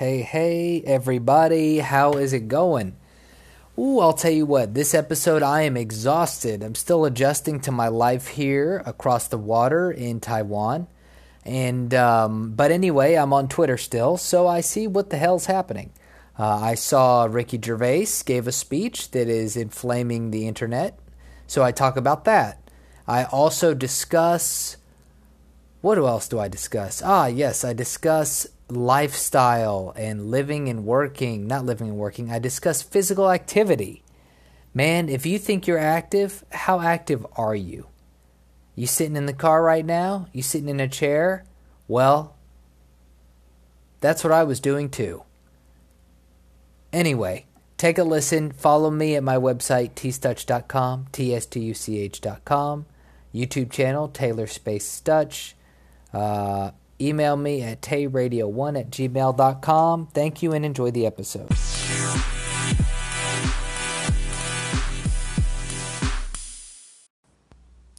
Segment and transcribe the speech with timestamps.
[0.00, 2.96] Hey, hey, everybody, how is it going?
[3.78, 6.62] Ooh, I'll tell you what, this episode I am exhausted.
[6.62, 10.86] I'm still adjusting to my life here across the water in Taiwan.
[11.44, 15.92] And, um, but anyway, I'm on Twitter still, so I see what the hell's happening.
[16.38, 20.98] Uh, I saw Ricky Gervais gave a speech that is inflaming the internet,
[21.46, 22.70] so I talk about that.
[23.06, 24.78] I also discuss.
[25.82, 27.02] What else do I discuss?
[27.04, 31.46] Ah, yes, I discuss lifestyle and living and working.
[31.46, 32.30] Not living and working.
[32.30, 34.02] I discuss physical activity.
[34.72, 37.88] Man, if you think you're active, how active are you?
[38.74, 40.28] You sitting in the car right now?
[40.32, 41.44] You sitting in a chair?
[41.88, 42.36] Well,
[44.00, 45.24] that's what I was doing too.
[46.92, 48.52] Anyway, take a listen.
[48.52, 52.86] Follow me at my website, tstuch.com, T-S-T-U-C-H.com.
[53.34, 55.54] YouTube channel, Taylor Space Stuch.
[56.12, 60.08] Uh, email me at tayradio1 at gmail.com.
[60.08, 61.52] Thank you and enjoy the episode.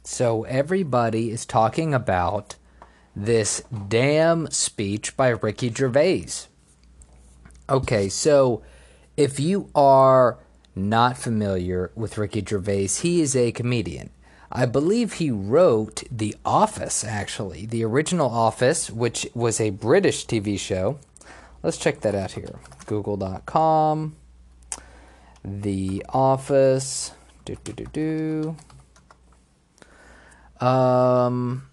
[0.04, 2.56] So, everybody is talking about
[3.16, 6.46] this damn speech by Ricky Gervais.
[7.68, 8.62] Okay, so
[9.16, 10.38] if you are
[10.74, 14.10] not familiar with Ricky Gervais, he is a comedian.
[14.54, 20.58] I believe he wrote The Office, actually, the original Office, which was a British TV
[20.58, 20.98] show.
[21.62, 22.58] Let's check that out here.
[22.84, 24.14] Google.com.
[25.42, 27.12] The Office.
[27.46, 28.56] Do, do, do,
[30.60, 30.66] do.
[30.66, 31.68] Um,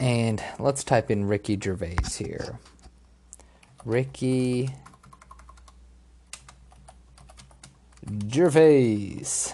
[0.00, 2.58] and let's type in Ricky Gervais here.
[3.84, 4.70] Ricky
[8.28, 9.52] Gervais.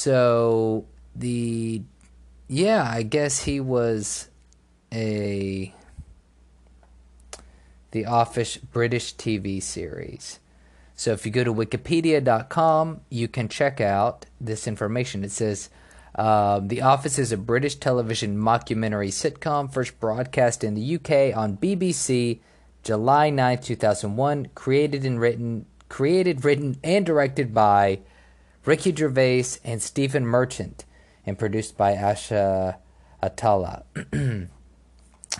[0.00, 1.82] So the
[2.48, 4.30] yeah, I guess he was
[4.90, 5.74] a
[7.90, 10.40] the Office British TV series.
[10.96, 15.22] So if you go to wikipedia.com, you can check out this information.
[15.22, 15.68] It says
[16.14, 21.58] uh, The Office is a British television mockumentary sitcom first broadcast in the UK on
[21.58, 22.38] BBC
[22.82, 27.98] July 9, 2001, created and written created, written and directed by
[28.64, 30.84] Ricky Gervais and Stephen Merchant
[31.26, 32.76] and produced by Asha
[33.22, 33.84] Atalla.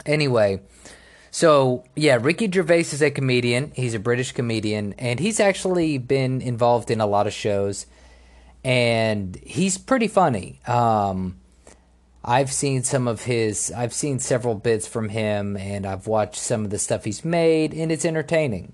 [0.06, 0.60] anyway,
[1.31, 3.72] so yeah, Ricky Gervais is a comedian.
[3.75, 7.86] He's a British comedian, and he's actually been involved in a lot of shows,
[8.64, 10.60] and he's pretty funny.
[10.66, 11.38] Um,
[12.25, 13.72] I've seen some of his.
[13.75, 17.72] I've seen several bits from him, and I've watched some of the stuff he's made,
[17.75, 18.72] and it's entertaining.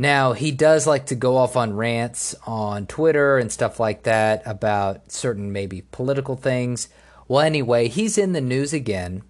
[0.00, 4.40] Now, he does like to go off on rants on Twitter and stuff like that
[4.46, 6.88] about certain maybe political things.
[7.28, 9.22] Well, anyway, he's in the news again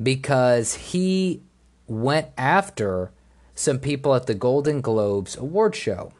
[0.00, 1.42] because he
[1.88, 3.10] went after
[3.56, 6.12] some people at the Golden Globes award show.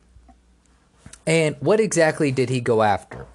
[1.25, 3.27] And what exactly did he go after?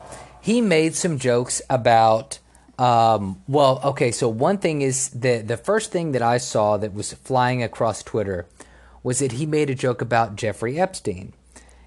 [0.41, 2.39] He made some jokes about
[2.77, 6.93] um, well, okay, so one thing is the the first thing that I saw that
[6.93, 8.45] was flying across Twitter
[9.03, 11.33] was that he made a joke about Jeffrey Epstein.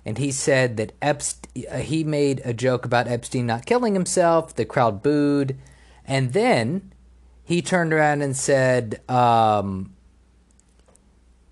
[0.04, 4.54] And he said that Epstein, uh, he made a joke about Epstein not killing himself.
[4.54, 5.56] The crowd booed.
[6.04, 6.92] And then
[7.44, 9.94] he turned around and said, um,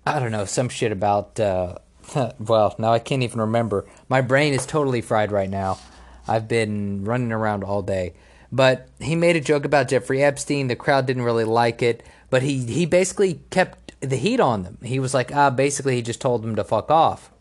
[0.05, 1.75] I don't know, some shit about, uh,
[2.39, 3.85] well, now I can't even remember.
[4.09, 5.79] My brain is totally fried right now.
[6.27, 8.13] I've been running around all day.
[8.51, 10.67] But he made a joke about Jeffrey Epstein.
[10.67, 12.03] The crowd didn't really like it.
[12.29, 14.77] But he, he basically kept the heat on them.
[14.83, 17.31] He was like, ah, basically, he just told them to fuck off.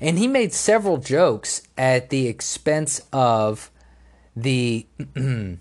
[0.00, 3.70] And he made several jokes at the expense of
[4.34, 4.86] the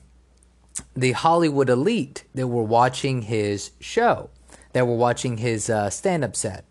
[0.96, 4.30] the Hollywood elite that were watching his show,
[4.74, 6.66] that were watching his uh, stand up set.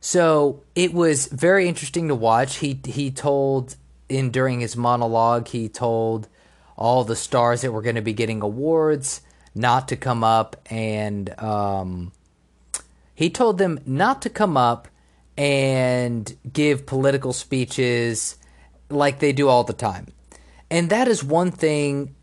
[0.00, 2.56] So it was very interesting to watch.
[2.56, 3.76] He he told
[4.08, 6.28] in during his monologue, he told
[6.76, 9.20] all the stars that were going to be getting awards
[9.54, 12.12] not to come up and um,
[13.18, 14.86] he told them not to come up
[15.36, 18.36] and give political speeches
[18.90, 20.06] like they do all the time.
[20.70, 22.14] And that is one thing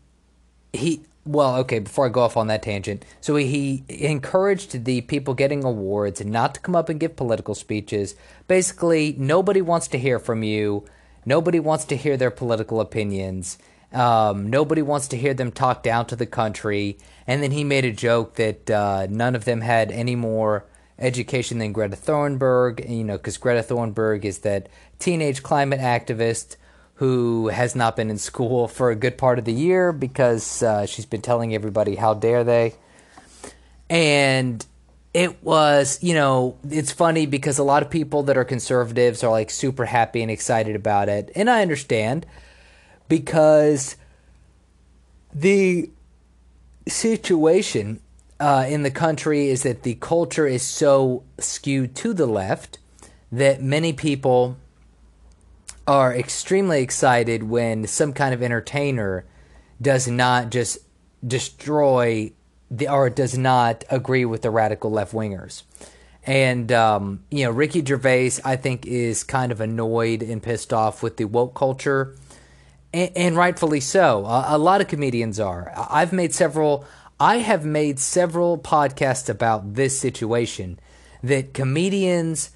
[0.72, 3.04] he well, okay, before I go off on that tangent.
[3.20, 8.14] So he encouraged the people getting awards not to come up and give political speeches.
[8.48, 10.86] Basically, nobody wants to hear from you.
[11.26, 13.58] Nobody wants to hear their political opinions.
[13.92, 16.96] Um, nobody wants to hear them talk down to the country.
[17.26, 20.64] And then he made a joke that uh, none of them had any more
[20.98, 22.88] education than Greta Thunberg.
[22.88, 26.56] You know, because Greta Thunberg is that teenage climate activist
[26.96, 30.86] who has not been in school for a good part of the year because uh,
[30.86, 32.74] she's been telling everybody how dare they.
[33.90, 34.64] And
[35.12, 39.30] it was, you know, it's funny because a lot of people that are conservatives are
[39.30, 41.30] like super happy and excited about it.
[41.34, 42.26] And I understand
[43.08, 43.96] because
[45.34, 45.90] the
[46.88, 48.00] situation
[48.38, 52.78] uh, in the country is that the culture is so skewed to the left
[53.32, 54.56] that many people
[55.86, 59.24] are extremely excited when some kind of entertainer
[59.80, 60.78] does not just
[61.26, 62.32] destroy
[62.70, 65.62] the, or does not agree with the radical left wingers.
[66.24, 71.02] And, um, you know, Ricky Gervais, I think, is kind of annoyed and pissed off
[71.02, 72.16] with the woke culture,
[72.92, 74.26] and, and rightfully so.
[74.26, 75.72] A, a lot of comedians are.
[75.88, 76.84] I've made several,
[77.18, 80.78] I have made several podcasts about this situation
[81.22, 82.50] that comedians,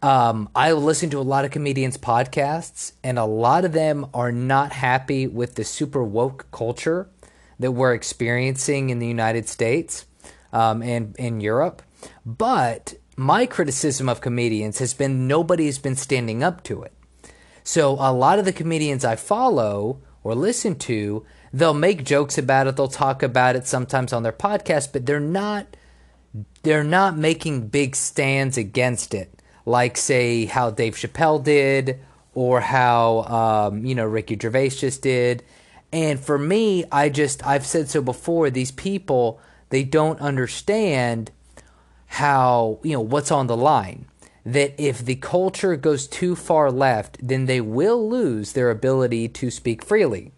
[0.00, 4.32] um, I listen to a lot of comedians' podcasts, and a lot of them are
[4.32, 7.10] not happy with the super woke culture
[7.58, 10.06] that we're experiencing in the United States
[10.50, 11.82] um, and in Europe.
[12.24, 16.92] But my criticism of comedians has been nobody has been standing up to it.
[17.62, 22.66] So a lot of the comedians I follow or listen to, they'll make jokes about
[22.66, 25.76] it, they'll talk about it sometimes on their podcast, but they're not
[26.64, 32.00] they're not making big stands against it, like say how Dave Chappelle did
[32.34, 33.22] or how
[33.70, 35.44] um, you know Ricky Gervais just did.
[35.92, 38.50] And for me, I just I've said so before.
[38.50, 39.40] These people
[39.70, 41.30] they don't understand
[42.06, 44.06] how you know what's on the line.
[44.44, 49.50] That if the culture goes too far left, then they will lose their ability to
[49.50, 50.32] speak freely.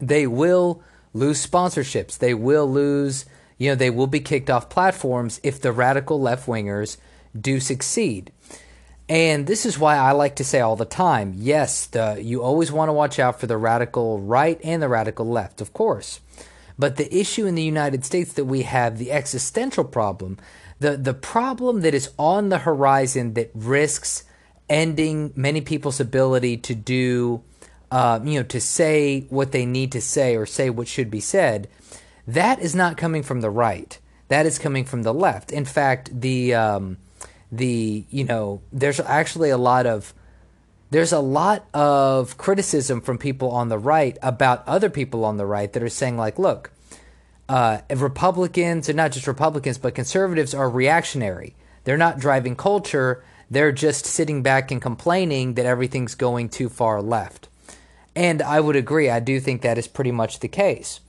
[0.00, 0.82] They will
[1.12, 2.18] lose sponsorships.
[2.18, 3.26] They will lose,
[3.58, 6.96] you know, they will be kicked off platforms if the radical left wingers
[7.38, 8.32] do succeed.
[9.08, 12.70] And this is why I like to say all the time yes, the, you always
[12.70, 16.20] want to watch out for the radical right and the radical left, of course.
[16.78, 20.38] But the issue in the United States that we have, the existential problem,
[20.78, 24.24] the, the problem that is on the horizon that risks
[24.68, 27.42] ending many people's ability to do,
[27.90, 31.20] uh, you know, to say what they need to say or say what should be
[31.20, 31.68] said,
[32.26, 33.98] that is not coming from the right.
[34.28, 35.52] That is coming from the left.
[35.52, 36.54] In fact, the.
[36.54, 36.98] Um,
[37.52, 40.14] the you know there's actually a lot of
[40.90, 45.46] there's a lot of criticism from people on the right about other people on the
[45.46, 46.70] right that are saying like look
[47.48, 51.54] uh, republicans and not just republicans but conservatives are reactionary
[51.84, 57.02] they're not driving culture they're just sitting back and complaining that everything's going too far
[57.02, 57.48] left
[58.14, 61.00] and i would agree i do think that is pretty much the case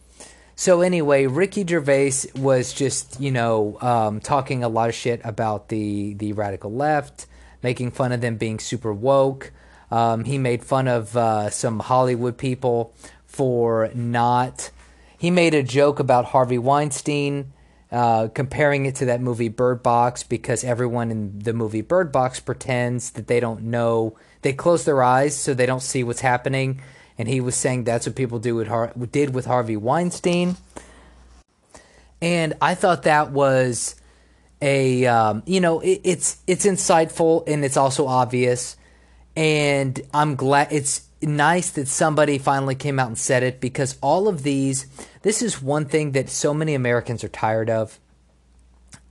[0.61, 5.69] so anyway, Ricky Gervais was just you know um, talking a lot of shit about
[5.69, 7.25] the the radical left,
[7.63, 9.51] making fun of them being super woke.
[9.89, 12.93] Um, he made fun of uh, some Hollywood people
[13.25, 14.69] for not.
[15.17, 17.53] He made a joke about Harvey Weinstein,
[17.91, 22.39] uh, comparing it to that movie Bird Box because everyone in the movie Bird Box
[22.39, 24.15] pretends that they don't know.
[24.41, 26.81] They close their eyes so they don't see what's happening
[27.21, 30.57] and he was saying that's what people do with Har- did with Harvey Weinstein.
[32.19, 33.95] And I thought that was
[34.59, 38.75] a um, you know it, it's it's insightful and it's also obvious,
[39.35, 44.27] and I'm glad it's nice that somebody finally came out and said it because all
[44.27, 44.87] of these
[45.21, 47.99] this is one thing that so many Americans are tired of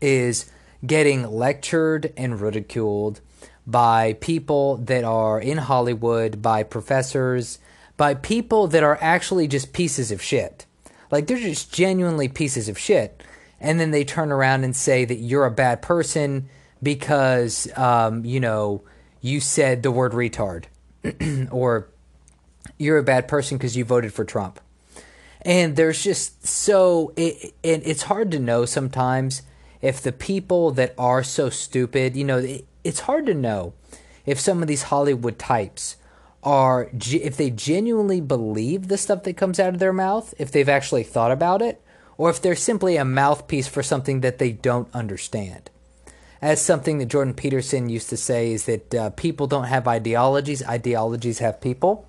[0.01, 0.51] is
[0.85, 3.21] getting lectured and ridiculed
[3.67, 7.59] by people that are in Hollywood, by professors,
[7.97, 10.67] by people that are actually just pieces of shit.
[11.11, 13.23] Like they're just genuinely pieces of shit.
[13.61, 16.49] And then they turn around and say that you're a bad person
[16.83, 18.83] because, um, you know,
[19.21, 20.65] you said the word retard.
[21.51, 21.89] or
[22.79, 24.61] you're a bad person because you voted for Trump.
[25.43, 29.43] And there's just so, it, it, it's hard to know sometimes
[29.81, 32.39] if the people that are so stupid, you know,
[32.85, 33.75] it's hard to know
[34.27, 35.97] if some of these Hollywood types
[36.43, 40.69] are if they genuinely believe the stuff that comes out of their mouth, if they've
[40.69, 41.83] actually thought about it,
[42.17, 45.71] or if they're simply a mouthpiece for something that they don't understand.
[46.43, 50.63] As something that Jordan Peterson used to say is that uh, people don't have ideologies,
[50.65, 52.07] ideologies have people.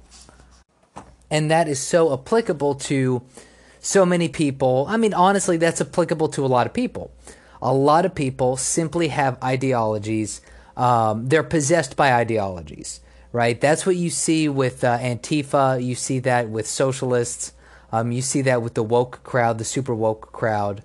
[1.29, 3.21] And that is so applicable to
[3.79, 4.85] so many people.
[4.87, 7.11] I mean, honestly, that's applicable to a lot of people.
[7.61, 10.41] A lot of people simply have ideologies,
[10.77, 13.01] um, they're possessed by ideologies
[13.31, 13.59] right?
[13.59, 15.83] That's what you see with uh, Antifa.
[15.83, 17.53] You see that with socialists.
[17.91, 20.83] Um, you see that with the woke crowd, the super woke crowd.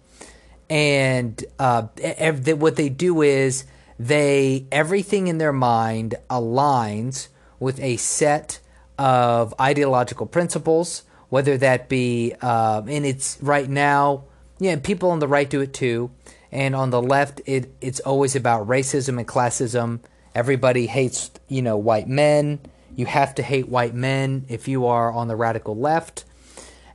[0.68, 3.64] And uh, ev- what they do is
[3.98, 7.28] they everything in their mind aligns
[7.60, 8.58] with a set
[8.98, 14.24] of ideological principles, whether that be, uh, and it's right now,
[14.58, 16.10] yeah, people on the right do it too.
[16.52, 20.00] And on the left, it it's always about racism and classism.
[20.34, 22.60] Everybody hates you know white men.
[22.94, 26.24] You have to hate white men if you are on the radical left,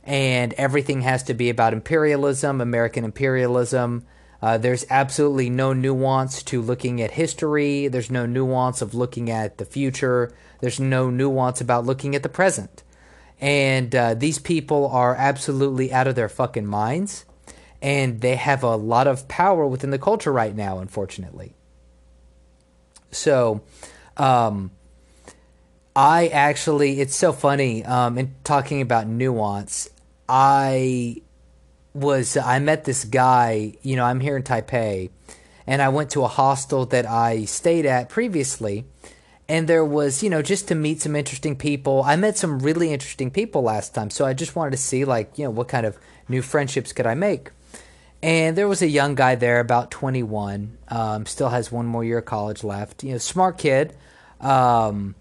[0.04, 4.04] and everything has to be about imperialism, American imperialism.
[4.42, 7.86] Uh, there's absolutely no nuance to looking at history.
[7.86, 10.34] There's no nuance of looking at the future.
[10.60, 12.82] There's no nuance about looking at the present.
[13.40, 17.24] And uh, these people are absolutely out of their fucking minds.
[17.82, 21.52] And they have a lot of power within the culture right now, unfortunately.
[23.10, 23.62] So,
[24.16, 24.70] um,
[25.94, 29.90] I actually, it's so funny um, in talking about nuance.
[30.28, 31.16] I
[31.92, 35.10] was, I met this guy, you know, I'm here in Taipei,
[35.66, 38.86] and I went to a hostel that I stayed at previously
[39.48, 42.92] and there was you know just to meet some interesting people i met some really
[42.92, 45.84] interesting people last time so i just wanted to see like you know what kind
[45.84, 45.98] of
[46.28, 47.50] new friendships could i make
[48.22, 52.18] and there was a young guy there about 21 um, still has one more year
[52.18, 53.94] of college left you know smart kid
[54.40, 55.14] um,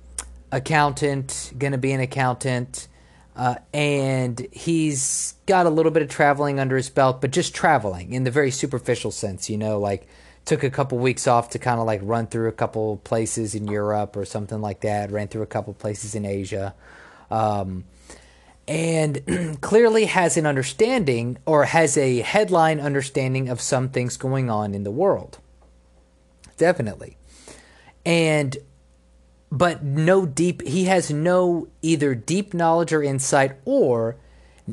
[0.52, 2.88] accountant gonna be an accountant
[3.36, 8.14] uh, and he's got a little bit of traveling under his belt but just traveling
[8.14, 10.08] in the very superficial sense you know like
[10.46, 13.68] took a couple weeks off to kind of like run through a couple places in
[13.68, 15.12] Europe or something like that.
[15.12, 16.74] Ran through a couple places in Asia,
[17.30, 17.84] um,
[18.72, 24.74] and clearly has an understanding or has a headline understanding of some things going on
[24.74, 25.40] in the world.
[26.56, 27.18] Definitely,
[28.06, 28.58] and
[29.52, 30.62] but no deep.
[30.62, 34.16] He has no either deep knowledge or insight, or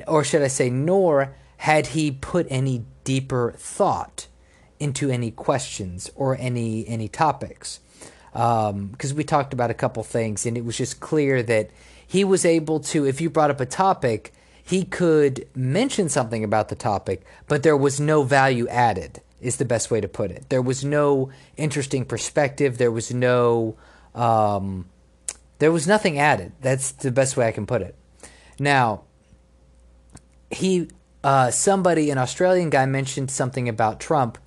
[0.06, 4.28] or should I say, nor had he put any deeper thought
[4.78, 7.80] into any questions or any any topics
[8.32, 11.70] because um, we talked about a couple things and it was just clear that
[12.08, 14.32] he was able to if you brought up a topic
[14.64, 19.64] he could mention something about the topic but there was no value added is the
[19.64, 20.48] best way to put it.
[20.48, 22.78] There was no interesting perspective.
[22.78, 23.76] There was no
[24.14, 24.86] um,
[25.58, 26.52] there was nothing added.
[26.60, 27.94] That's the best way i can put it.
[28.58, 29.02] Now
[30.50, 30.88] he
[31.22, 34.38] uh, somebody an australian guy mentioned something about trump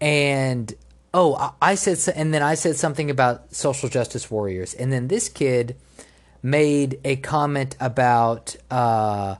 [0.00, 0.74] and
[1.12, 5.28] oh, I said, and then I said something about social justice warriors, and then this
[5.28, 5.76] kid
[6.42, 9.36] made a comment about uh,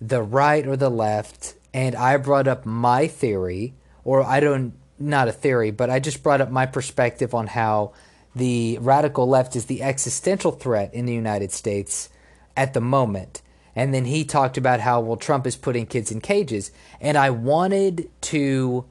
[0.00, 5.28] the right or the left, and I brought up my theory, or I don't, not
[5.28, 7.92] a theory, but I just brought up my perspective on how
[8.34, 12.08] the radical left is the existential threat in the United States
[12.56, 13.42] at the moment.
[13.74, 16.72] And then he talked about how, well, Trump is putting kids in cages.
[17.00, 18.84] And I wanted to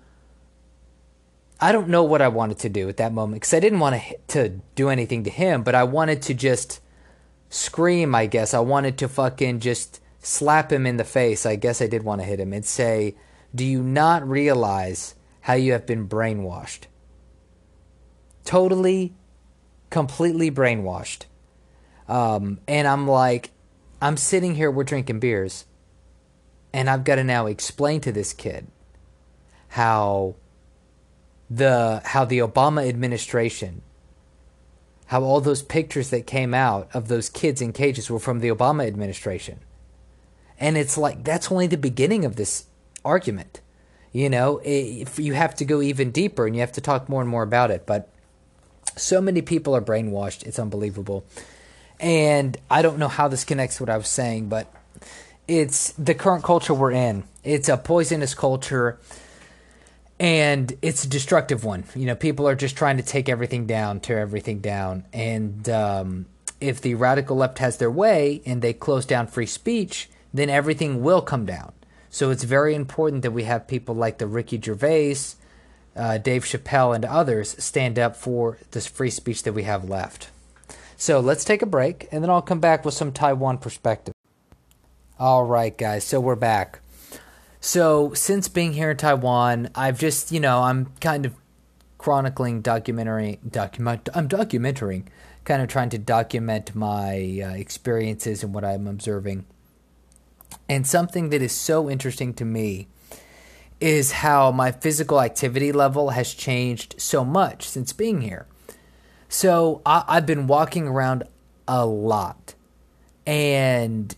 [1.60, 3.96] I don't know what I wanted to do at that moment because I didn't want
[4.02, 6.80] to to do anything to him, but I wanted to just
[7.50, 8.16] scream.
[8.16, 11.46] I guess I wanted to fucking just slap him in the face.
[11.46, 13.16] I guess I did want to hit him and say,
[13.54, 16.86] "Do you not realize how you have been brainwashed?
[18.44, 19.14] Totally,
[19.90, 21.26] completely brainwashed."
[22.08, 23.52] Um, and I'm like,
[24.02, 25.66] I'm sitting here, we're drinking beers,
[26.72, 28.68] and I've got to now explain to this kid
[29.70, 30.36] how
[31.50, 33.82] the how the Obama administration
[35.08, 38.50] how all those pictures that came out of those kids in cages were from the
[38.50, 39.60] Obama administration.
[40.60, 42.66] And it's like that's only the beginning of this
[43.06, 43.62] argument.
[44.12, 47.22] You know, if you have to go even deeper and you have to talk more
[47.22, 48.10] and more about it, but
[48.96, 51.26] so many people are brainwashed, it's unbelievable.
[52.00, 54.74] And I don't know how this connects to what I was saying, but
[55.48, 57.24] it's the current culture we're in.
[57.44, 59.00] It's a poisonous culture
[60.20, 61.84] and it's a destructive one.
[61.96, 66.26] You know, people are just trying to take everything down, tear everything down, and um,
[66.60, 71.02] if the radical left has their way and they close down free speech, then everything
[71.04, 71.74] will come down.
[72.10, 75.18] So it's very important that we have people like the Ricky Gervais,
[75.96, 80.30] uh, Dave Chappelle, and others stand up for this free speech that we have left.
[80.96, 84.16] So let's take a break, and then I'll come back with some Taiwan perspective.
[85.20, 86.04] All right, guys.
[86.04, 86.80] So we're back.
[87.68, 91.36] So since being here in Taiwan, I've just you know I'm kind of
[91.98, 95.08] chronicling documentary document I'm documenting,
[95.44, 99.48] kind of trying to document my uh, experiences and what I'm observing.
[100.70, 102.88] And something that is so interesting to me
[103.82, 108.48] is how my physical activity level has changed so much since being here.
[109.28, 111.26] So I, I've been walking around
[111.68, 112.56] a lot.
[113.26, 114.16] And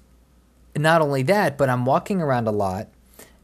[0.78, 2.90] not only that, but I'm walking around a lot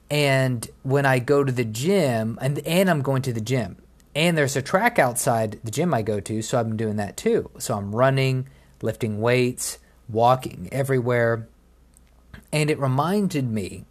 [0.10, 3.78] and when I go to the gym, and and I'm going to the gym,
[4.16, 7.50] and there's a track outside the gym I go to, so I'm doing that too.
[7.58, 8.48] So I'm running,
[8.82, 11.48] lifting weights, walking everywhere,
[12.54, 13.86] and it reminded me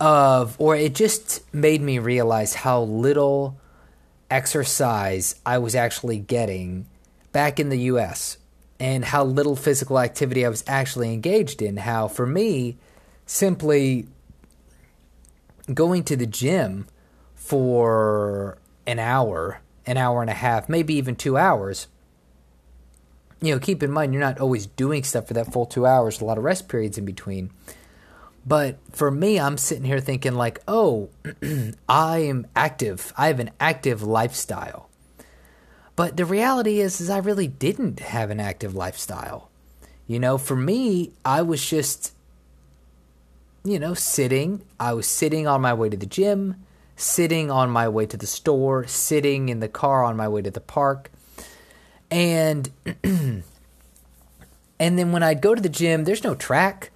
[0.00, 3.56] of, or it just made me realize how little
[4.30, 6.86] exercise I was actually getting
[7.32, 8.38] back in the US
[8.80, 11.76] and how little physical activity I was actually engaged in.
[11.76, 12.76] How, for me,
[13.26, 14.08] simply
[15.72, 16.86] going to the gym
[17.34, 21.88] for an hour, an hour and a half, maybe even two hours.
[23.40, 26.20] You know, keep in mind you're not always doing stuff for that full two hours,
[26.20, 27.50] a lot of rest periods in between.
[28.46, 31.08] But for me, I'm sitting here thinking, like, oh,
[31.88, 33.12] I am active.
[33.16, 34.90] I have an active lifestyle.
[35.96, 39.50] But the reality is, is I really didn't have an active lifestyle.
[40.06, 42.12] You know, for me, I was just,
[43.64, 44.62] you know, sitting.
[44.78, 46.56] I was sitting on my way to the gym,
[46.96, 50.50] sitting on my way to the store, sitting in the car on my way to
[50.50, 51.10] the park.
[52.10, 52.70] And
[53.04, 53.42] and
[54.78, 56.90] then when I'd go to the gym, there's no track.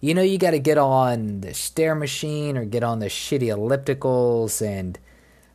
[0.00, 3.48] You know, you got to get on the stair machine or get on the shitty
[3.48, 4.98] ellipticals and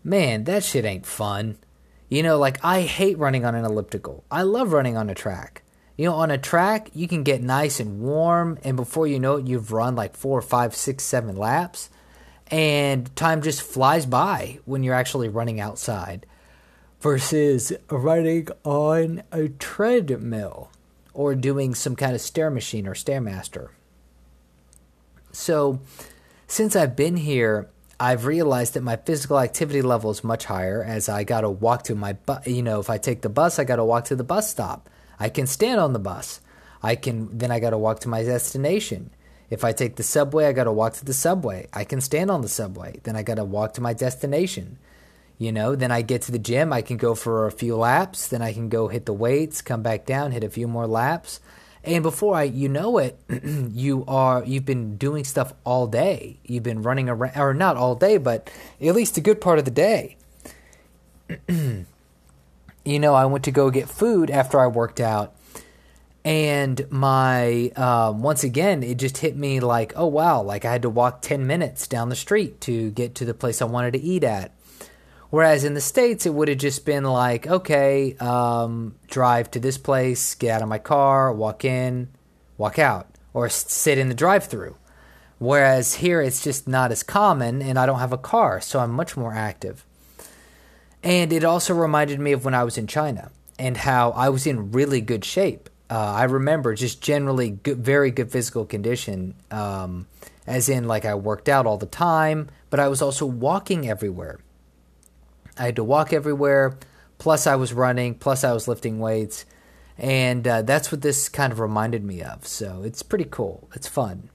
[0.03, 1.57] man, that shit ain't fun.
[2.09, 4.23] You know, like I hate running on an elliptical.
[4.31, 5.63] I love running on a track.
[6.00, 9.36] You know, on a track, you can get nice and warm, and before you know
[9.36, 11.89] it, you've run like four, five, six, seven laps,
[12.48, 16.25] and time just flies by when you're actually running outside
[17.01, 20.72] versus running on a treadmill
[21.13, 23.68] or doing some kind of stair machine or stairmaster.
[25.34, 25.82] So,
[26.48, 31.10] since I've been here, I've realized that my physical activity level is much higher as
[31.10, 32.48] I got to walk to my bus.
[32.48, 34.89] You know, if I take the bus, I got to walk to the bus stop.
[35.19, 36.41] I can stand on the bus.
[36.81, 39.11] I can then I got to walk to my destination.
[39.49, 41.67] If I take the subway, I got to walk to the subway.
[41.73, 42.99] I can stand on the subway.
[43.03, 44.77] Then I got to walk to my destination.
[45.38, 48.27] You know, then I get to the gym, I can go for a few laps,
[48.27, 51.39] then I can go hit the weights, come back down, hit a few more laps
[51.83, 53.19] and before I you know it
[53.71, 57.95] you are you've been doing stuff all day you've been running around or not all
[57.95, 58.49] day but
[58.81, 60.17] at least a good part of the day
[62.86, 65.35] you know I went to go get food after I worked out
[66.25, 70.81] and my um, once again it just hit me like oh wow like I had
[70.83, 74.00] to walk 10 minutes down the street to get to the place I wanted to
[74.00, 74.53] eat at
[75.29, 79.77] Whereas in the States, it would have just been like, okay, um, drive to this
[79.77, 82.09] place, get out of my car, walk in,
[82.57, 84.75] walk out, or sit in the drive through.
[85.37, 88.92] Whereas here, it's just not as common, and I don't have a car, so I'm
[88.92, 89.85] much more active.
[91.03, 94.46] And it also reminded me of when I was in China and how I was
[94.46, 95.70] in really good shape.
[95.90, 100.07] Uh, I remember just generally good, very good physical condition, um,
[100.46, 104.40] as in, like, I worked out all the time, but I was also walking everywhere
[105.59, 106.77] I had to walk everywhere.
[107.18, 108.16] Plus, I was running.
[108.16, 109.46] Plus, I was lifting weights.
[109.98, 112.48] And uh, that's what this kind of reminded me of.
[112.48, 113.68] So it's pretty cool.
[113.75, 114.29] It's fun.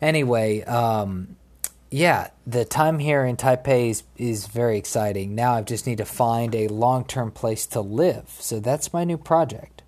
[0.00, 1.36] Anyway, um,
[1.94, 5.36] yeah, the time here in Taipei is, is very exciting.
[5.36, 8.34] Now I just need to find a long term place to live.
[8.40, 9.84] So that's my new project.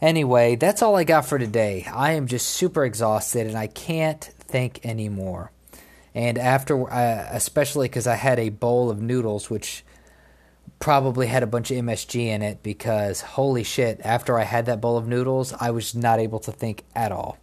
[0.00, 1.86] Anyway, that's all I got for today.
[1.92, 5.52] I am just super exhausted and I can't think anymore.
[6.14, 9.84] And after, uh, especially because I had a bowl of noodles, which
[10.78, 14.80] probably had a bunch of MSG in it, because holy shit, after I had that
[14.80, 17.36] bowl of noodles, I was not able to think at all.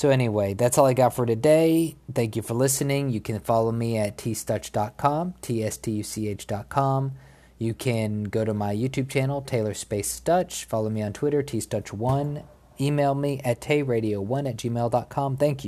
[0.00, 1.94] So, anyway, that's all I got for today.
[2.14, 3.10] Thank you for listening.
[3.10, 7.12] You can follow me at tstuch.com, T S T U C H.com.
[7.58, 10.64] You can go to my YouTube channel, Taylor Space Stuch.
[10.64, 12.42] Follow me on Twitter, tstuch1.
[12.80, 15.36] Email me at tayradio1 at gmail.com.
[15.36, 15.58] Thank you.